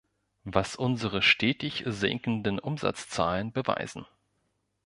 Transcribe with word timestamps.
Was 0.45 0.75
unsere 0.75 1.21
stetig 1.21 1.83
sinkenden 1.85 2.57
Umsatzzahlen 2.57 3.51
beweisen“". 3.51 4.07